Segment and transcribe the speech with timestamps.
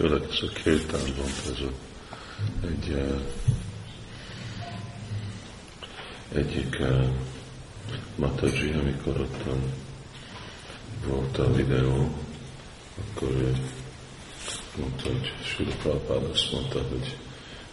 [0.00, 1.72] főleg ez a kirtánban, ez a,
[2.66, 3.20] egy uh,
[6.34, 7.04] egyik uh,
[8.16, 9.36] Mataji, amikor ott
[11.06, 12.14] volt a videó,
[12.98, 13.56] akkor ő
[14.78, 17.16] mondta, hogy Sula Prabhupád azt mondta, hogy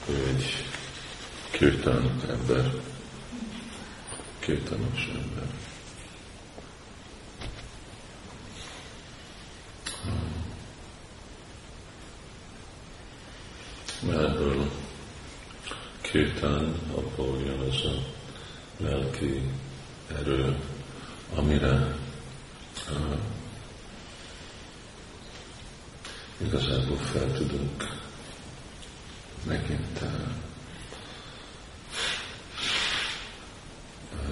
[0.09, 0.63] ő egy
[1.51, 2.73] kirtán ember,
[4.39, 5.47] kirtános ember.
[14.03, 14.71] Ebből
[16.01, 18.03] kirtán, abból jön az a
[18.77, 19.51] lelki
[20.07, 20.63] erő,
[21.35, 21.95] amire
[22.91, 23.19] uh,
[26.37, 27.87] igazából fel tudunk
[29.43, 30.09] megint uh,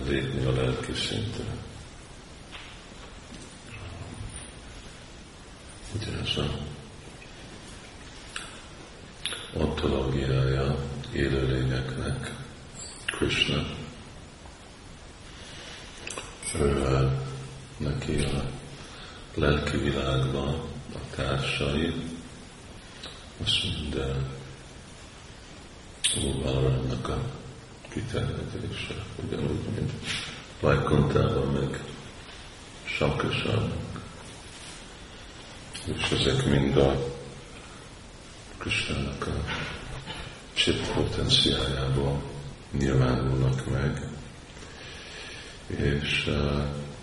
[0.08, 1.44] lépni a lelki szintre.
[5.96, 6.75] Ugye ez a
[9.58, 10.76] ontológiája
[11.12, 12.32] élőlényeknek,
[13.06, 13.66] Krishna,
[16.60, 17.10] ő
[17.78, 18.44] neki a
[19.34, 20.62] lelki világban
[20.94, 21.94] a társai,
[23.44, 24.24] azt mind
[26.24, 27.18] Óvárának a
[27.90, 29.92] kiterjedése, ugyanúgy, mint
[30.60, 31.84] Vajkontában, meg
[32.86, 34.02] Sankasának.
[35.86, 37.15] És ezek mind a
[38.66, 39.46] Krisnának a
[40.54, 42.22] chip potenciájából
[42.72, 44.10] nyilvánulnak meg,
[45.68, 46.30] és,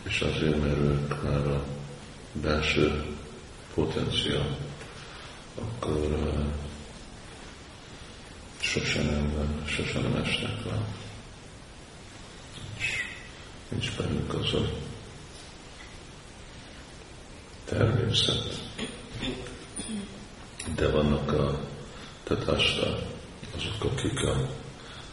[0.03, 1.65] és azért, mert ők már a
[2.33, 3.05] belső
[3.75, 4.57] potenciál,
[5.55, 6.33] akkor
[8.61, 10.87] sosem nem, sosem nem esnek le.
[12.79, 13.03] És
[13.69, 14.69] nincs bennük az a
[17.65, 18.72] természet.
[20.75, 21.61] De vannak a
[22.25, 22.99] tatasta,
[23.57, 24.49] azok, akik a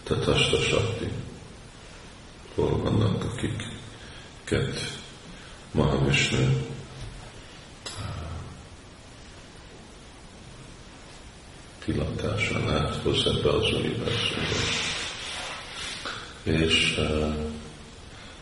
[0.04, 1.08] tatasta sakti,
[2.56, 4.98] hol vannak, akiket
[5.72, 6.68] Mahavishnu
[11.86, 14.60] pillantásán áthoz ebbe az univerzumba.
[16.44, 17.36] És uh,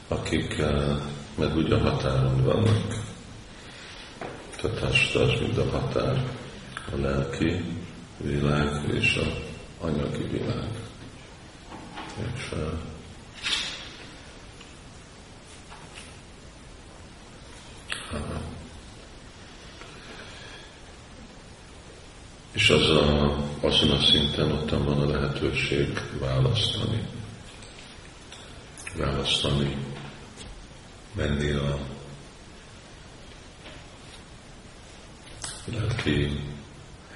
[0.07, 1.01] akik uh,
[1.35, 2.95] meg úgy a határon vannak,
[4.61, 6.25] tehát az mint a határ,
[6.91, 7.63] a lelki
[8.17, 9.45] világ és a
[9.85, 10.69] anyagi világ.
[12.35, 12.79] És uh,
[22.51, 27.07] és az a, azon a szinten ott van a lehetőség választani.
[28.95, 29.77] Választani,
[31.15, 31.77] menni a
[35.65, 36.39] lelki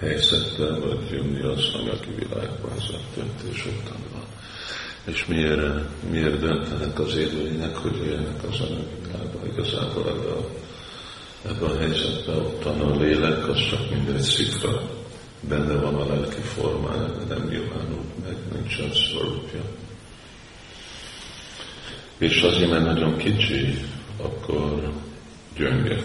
[0.02, 4.26] helyzetbe, vagy jönni az anyagi világba, ez a döntés ottan van.
[5.04, 5.62] És miért,
[6.10, 9.48] miért döntenek az élőinek, hogy élnek az anyagi világba?
[9.52, 10.48] Igazából ebbe a,
[11.48, 14.82] ebbe a helyzetbe ottan a lélek, az csak mindegy szikra
[15.40, 19.62] benne van a lelki formája, de nem nyilvánul meg, nincsen szorúpja.
[22.18, 23.78] És azért, mert nagyon kicsi,
[24.18, 24.94] akkor
[25.56, 26.04] gyönge.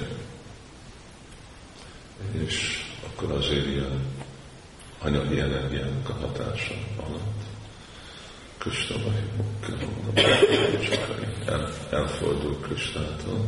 [2.47, 2.85] És
[3.17, 3.86] akkor azért ilyen
[5.07, 7.43] anyagi energiának a hatása alatt.
[8.59, 8.95] Krishna
[11.45, 13.47] el, elfordul Krishnától.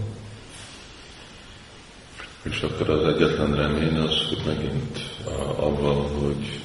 [2.43, 4.99] És akkor az egyetlen remény az, hogy megint
[5.57, 6.61] avval, hogy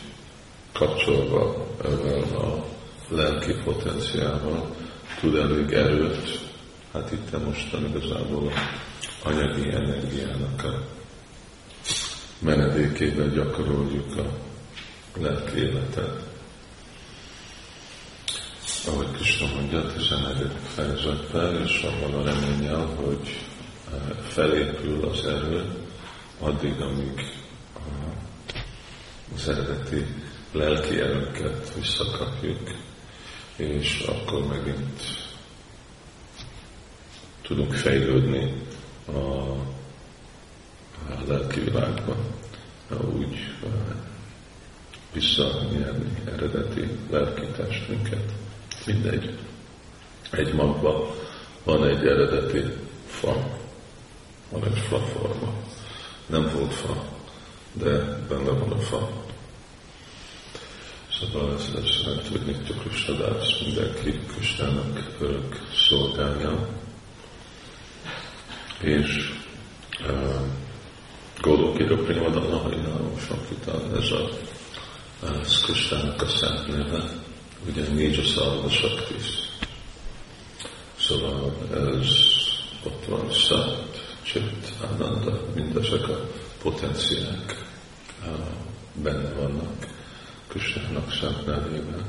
[0.72, 2.66] kapcsolva ezzel a
[3.10, 4.76] lelki potenciával
[5.20, 6.40] tud elég erőt,
[6.94, 8.52] hát itt mostan igazából
[9.24, 10.86] anyagi energiának a
[12.40, 14.53] menedékében gyakoroljuk a
[15.18, 16.32] lelki életet.
[18.88, 20.52] Ahogy Krishna mondja, 11.
[20.76, 23.40] fejezetben, és abban a reménnyel, hogy
[24.28, 25.66] felépül az erő,
[26.40, 27.34] addig, amíg
[29.36, 30.06] az eredeti
[30.52, 32.70] lelki erőket visszakapjuk,
[33.56, 35.02] és akkor megint
[37.42, 38.62] tudunk fejlődni
[39.06, 39.66] a, a
[41.28, 42.18] lelki világban,
[43.14, 43.38] úgy
[45.14, 48.32] visszanyerni eredeti lelki testünket.
[48.86, 49.38] Mindegy.
[50.32, 51.08] Egy magban
[51.64, 52.64] van egy eredeti
[53.08, 53.60] fa,
[54.50, 55.54] van egy fa forma.
[56.26, 57.06] Nem volt fa,
[57.74, 57.90] de
[58.28, 59.10] benne van a fa.
[61.20, 66.68] Szóval ez, ez nem tud Nitya Krishnadász, mindenki Krishnának örök szolgálja.
[68.80, 69.32] És
[70.08, 70.42] uh,
[71.42, 74.30] Gódokira Primadana Harinál Sankita, ez a
[75.42, 77.04] ez Kristának a szent neve,
[77.68, 79.28] ugye négy szalva saktis.
[81.00, 82.08] Szóval ez
[82.84, 86.30] ott van szent, csit, ánanda, mindezek a
[86.62, 87.66] potenciák
[88.94, 89.88] benne vannak
[90.48, 92.06] Kristának szent nevében.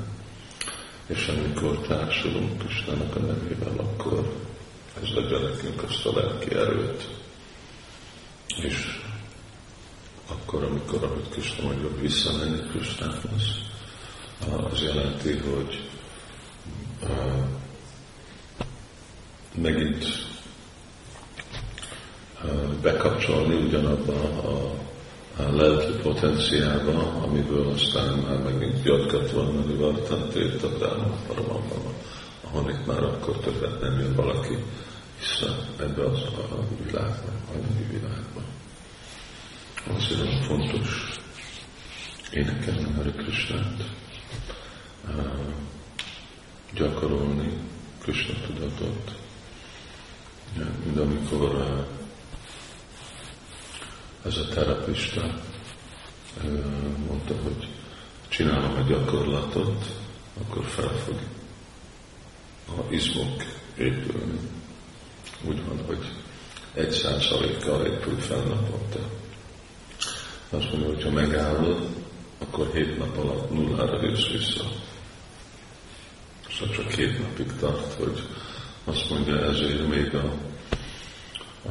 [1.06, 4.32] És amikor társulunk Kristának a nevével, akkor
[5.02, 7.08] ez adja nekünk azt a lelki erőt.
[8.46, 9.03] És
[10.28, 13.42] akkor, amikor, ahogy Krishna mondja, visszamenni Krisnához,
[14.70, 15.88] az jelenti, hogy
[19.54, 20.04] megint
[22.82, 24.74] bekapcsolni ugyanabba a,
[25.42, 31.92] a lelki potenciába, amiből aztán már megint jatkat van, Nivartan, Tirta, Dráma, Paramambama,
[32.44, 34.56] ahonnan már akkor többet nem jön valaki
[35.18, 38.40] vissza ebbe az a világba, anyagi világba.
[39.86, 41.10] Azért olyan fontos
[42.30, 43.84] énekelni Hare Krishnát,
[46.74, 47.52] gyakorolni
[47.98, 49.18] Krishna tudatot,
[50.84, 51.84] mint amikor
[54.24, 55.40] ez a terapista
[57.06, 57.68] mondta, hogy
[58.28, 59.86] csinálom a gyakorlatot,
[60.40, 61.18] akkor fel fog
[62.68, 63.42] a izmok
[63.78, 64.38] épülni.
[65.44, 66.12] Úgy van, hogy
[66.74, 68.98] egy százalékkal épül fel naponta.
[70.56, 71.88] Azt mondja, hogy ha megállod,
[72.38, 74.64] akkor hét nap alatt nullára jössz vissza.
[76.50, 78.22] Szóval csak két napig tart, hogy
[78.84, 80.32] azt mondja, ezért még a,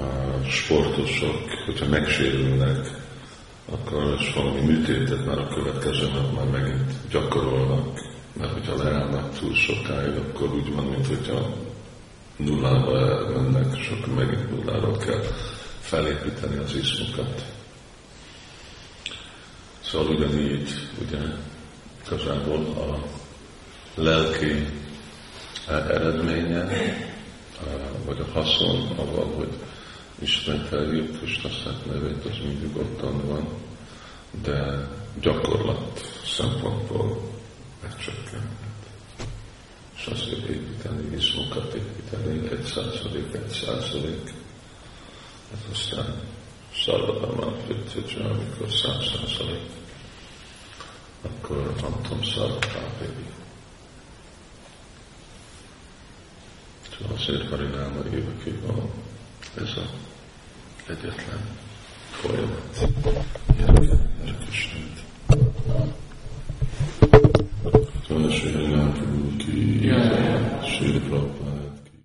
[0.01, 3.01] a sportosok, hogyha megsérülnek,
[3.71, 7.99] akkor és valami műtétet már a következő nap már megint gyakorolnak,
[8.33, 11.55] mert hogyha leállnak túl sokáig, akkor úgy van, mint hogyha
[12.35, 12.91] nullába
[13.29, 15.23] mennek, és akkor megint nullára kell
[15.79, 17.43] felépíteni az izmokat.
[19.93, 20.69] Szóval ugyanígy,
[21.01, 21.19] ugye,
[22.05, 23.03] igazából a
[23.95, 24.65] lelki
[25.67, 26.67] eredménye,
[28.05, 29.49] vagy a haszon avval, hogy
[30.19, 33.47] ismételjük Krishna szent nevét, az mindig ottan van,
[34.43, 34.87] de
[35.21, 37.29] gyakorlat szempontból
[37.81, 38.83] megcsökkenhet.
[39.95, 44.33] És azért építeni, izmokat építeni, egy százalék, egy százalék,
[45.53, 46.21] ez aztán
[46.85, 49.81] Szarvadamán Fitcicsa, amikor száz százalék,
[51.23, 53.25] occur on samsara tapevi.
[56.91, 58.89] So I said Harinama Eva Kivam
[59.57, 59.87] is a